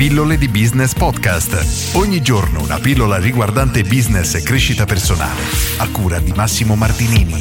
[0.00, 1.94] Pillole di Business Podcast.
[1.94, 5.42] Ogni giorno una pillola riguardante business e crescita personale.
[5.76, 7.34] A cura di Massimo Martinini.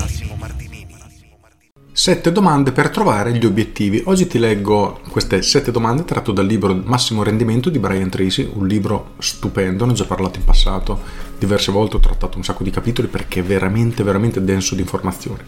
[1.94, 4.02] Sette domande per trovare gli obiettivi.
[4.04, 8.68] Oggi ti leggo queste sette domande tratto dal libro Massimo Rendimento di Brian Tracy, un
[8.68, 11.00] libro stupendo, ne ho già parlato in passato,
[11.38, 15.40] diverse volte ho trattato un sacco di capitoli perché è veramente, veramente denso di informazioni.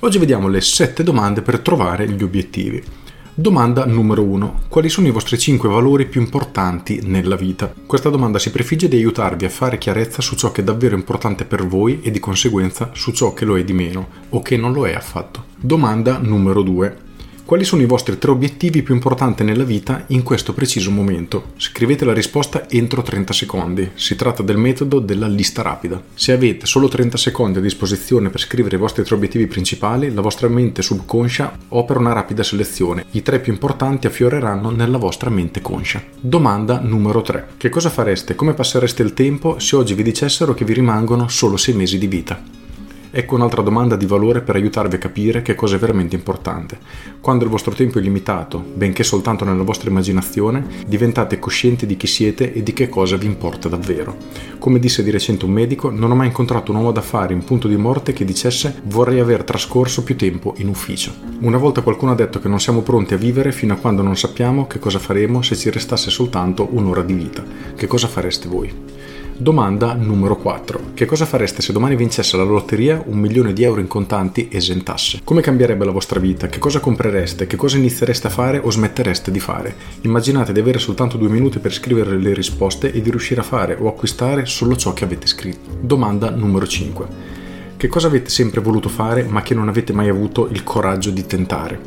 [0.00, 2.82] Oggi vediamo le sette domande per trovare gli obiettivi.
[3.34, 4.64] Domanda numero 1.
[4.68, 7.72] Quali sono i vostri 5 valori più importanti nella vita?
[7.86, 11.46] Questa domanda si prefigge di aiutarvi a fare chiarezza su ciò che è davvero importante
[11.46, 14.74] per voi e di conseguenza su ciò che lo è di meno o che non
[14.74, 15.44] lo è affatto.
[15.56, 16.96] Domanda numero 2.
[17.52, 21.48] Quali sono i vostri tre obiettivi più importanti nella vita in questo preciso momento?
[21.58, 23.90] Scrivete la risposta entro 30 secondi.
[23.92, 26.00] Si tratta del metodo della lista rapida.
[26.14, 30.22] Se avete solo 30 secondi a disposizione per scrivere i vostri tre obiettivi principali, la
[30.22, 33.04] vostra mente subconscia opera una rapida selezione.
[33.10, 36.02] I tre più importanti affioreranno nella vostra mente conscia.
[36.18, 37.48] Domanda numero 3.
[37.58, 38.34] Che cosa fareste?
[38.34, 42.06] Come passereste il tempo se oggi vi dicessero che vi rimangono solo 6 mesi di
[42.06, 42.61] vita?
[43.14, 46.78] Ecco un'altra domanda di valore per aiutarvi a capire che cosa è veramente importante.
[47.20, 52.06] Quando il vostro tempo è limitato, benché soltanto nella vostra immaginazione, diventate coscienti di chi
[52.06, 54.16] siete e di che cosa vi importa davvero.
[54.58, 57.68] Come disse di recente un medico, non ho mai incontrato un uomo d'affari in punto
[57.68, 61.12] di morte che dicesse vorrei aver trascorso più tempo in ufficio.
[61.40, 64.16] Una volta qualcuno ha detto che non siamo pronti a vivere fino a quando non
[64.16, 67.44] sappiamo che cosa faremo se ci restasse soltanto un'ora di vita.
[67.76, 69.01] Che cosa fareste voi?
[69.42, 70.92] Domanda numero 4.
[70.94, 75.22] Che cosa fareste se domani vincesse la lotteria un milione di euro in contanti esentasse?
[75.24, 76.46] Come cambierebbe la vostra vita?
[76.46, 77.48] Che cosa comprereste?
[77.48, 79.74] Che cosa iniziereste a fare o smettereste di fare?
[80.02, 83.76] Immaginate di avere soltanto due minuti per scrivere le risposte e di riuscire a fare
[83.76, 85.76] o acquistare solo ciò che avete scritto.
[85.80, 87.06] Domanda numero 5.
[87.76, 91.26] Che cosa avete sempre voluto fare ma che non avete mai avuto il coraggio di
[91.26, 91.80] tentare?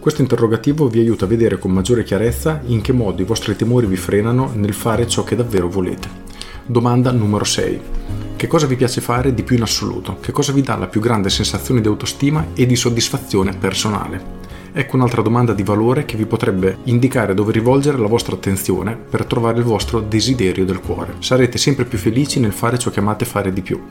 [0.00, 3.86] Questo interrogativo vi aiuta a vedere con maggiore chiarezza in che modo i vostri timori
[3.86, 6.26] vi frenano nel fare ciò che davvero volete.
[6.70, 7.80] Domanda numero 6.
[8.36, 10.18] Che cosa vi piace fare di più in assoluto?
[10.20, 14.36] Che cosa vi dà la più grande sensazione di autostima e di soddisfazione personale?
[14.74, 19.24] Ecco un'altra domanda di valore che vi potrebbe indicare dove rivolgere la vostra attenzione per
[19.24, 21.14] trovare il vostro desiderio del cuore.
[21.20, 23.82] Sarete sempre più felici nel fare ciò che amate fare di più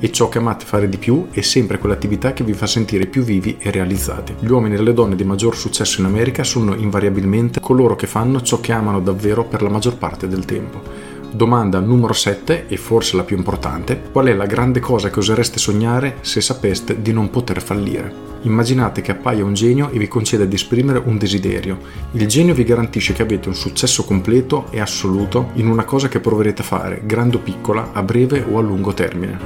[0.00, 3.22] e ciò che amate fare di più è sempre quell'attività che vi fa sentire più
[3.22, 4.34] vivi e realizzati.
[4.40, 8.42] Gli uomini e le donne di maggior successo in America sono invariabilmente coloro che fanno
[8.42, 11.13] ciò che amano davvero per la maggior parte del tempo.
[11.34, 15.58] Domanda numero 7 e forse la più importante, qual è la grande cosa che osereste
[15.58, 18.38] sognare se sapeste di non poter fallire?
[18.42, 21.80] Immaginate che appaia un genio e vi conceda di esprimere un desiderio.
[22.12, 26.20] Il genio vi garantisce che avete un successo completo e assoluto in una cosa che
[26.20, 29.36] proverete a fare, grande o piccola, a breve o a lungo termine.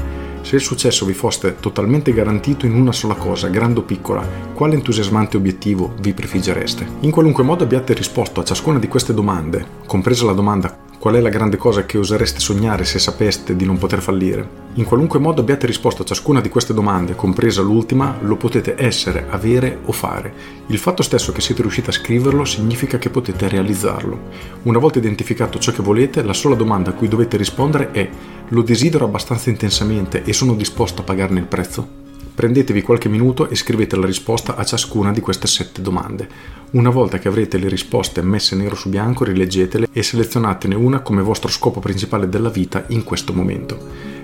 [0.42, 4.74] Se il successo vi fosse totalmente garantito in una sola cosa, grande o piccola, quale
[4.74, 6.86] entusiasmante obiettivo vi prefiggereste?
[7.00, 11.20] In qualunque modo abbiate risposto a ciascuna di queste domande, compresa la domanda Qual è
[11.20, 14.66] la grande cosa che osereste sognare se sapeste di non poter fallire?
[14.74, 19.26] In qualunque modo abbiate risposto a ciascuna di queste domande, compresa l'ultima, lo potete essere,
[19.30, 20.32] avere o fare.
[20.66, 24.18] Il fatto stesso che siete riusciti a scriverlo significa che potete realizzarlo.
[24.64, 28.10] Una volta identificato ciò che volete, la sola domanda a cui dovete rispondere è
[28.48, 32.07] lo desidero abbastanza intensamente e sono disposto a pagarne il prezzo?
[32.38, 36.28] Prendetevi qualche minuto e scrivete la risposta a ciascuna di queste sette domande.
[36.70, 41.20] Una volta che avrete le risposte messe nero su bianco, rileggetele e selezionatene una come
[41.22, 43.76] vostro scopo principale della vita in questo momento.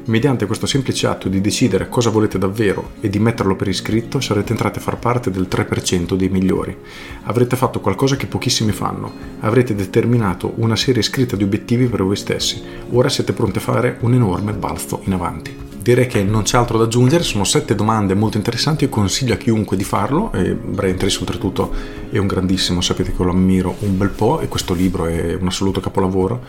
[0.04, 4.52] Mediante questo semplice atto di decidere cosa volete davvero e di metterlo per iscritto sarete
[4.52, 6.76] entrati a far parte del 3% dei migliori.
[7.24, 12.14] Avrete fatto qualcosa che pochissimi fanno, avrete determinato una serie scritta di obiettivi per voi
[12.14, 16.56] stessi, ora siete pronti a fare un enorme balzo in avanti direi che non c'è
[16.56, 20.54] altro da aggiungere, sono sette domande molto interessanti, io consiglio a chiunque di farlo, e
[20.54, 21.70] Brian Tracy oltretutto
[22.10, 25.46] è un grandissimo, sapete che lo ammiro un bel po' e questo libro è un
[25.46, 26.42] assoluto capolavoro.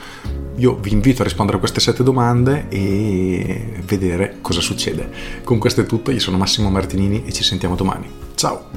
[0.56, 5.12] Io vi invito a rispondere a queste sette domande e vedere cosa succede.
[5.44, 8.10] Con questo è tutto, io sono Massimo Martinini e ci sentiamo domani.
[8.36, 8.70] Ciao!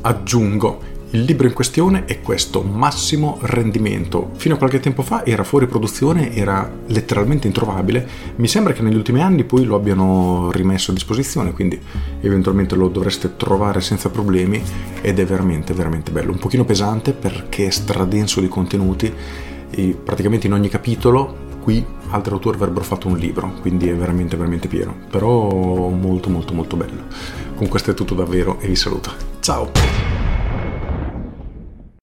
[0.00, 4.30] Aggiungo il libro in questione è questo, Massimo Rendimento.
[4.34, 8.06] Fino a qualche tempo fa era fuori produzione, era letteralmente introvabile.
[8.36, 11.80] Mi sembra che negli ultimi anni poi lo abbiano rimesso a disposizione, quindi
[12.20, 14.62] eventualmente lo dovreste trovare senza problemi
[15.00, 16.32] ed è veramente, veramente bello.
[16.32, 19.12] Un pochino pesante perché è stradenso di contenuti
[20.02, 24.68] praticamente in ogni capitolo qui altri autori avrebbero fatto un libro, quindi è veramente, veramente
[24.68, 24.94] pieno.
[25.10, 27.04] Però molto, molto, molto bello.
[27.54, 29.10] Con questo è tutto davvero e vi saluto.
[29.40, 30.17] Ciao!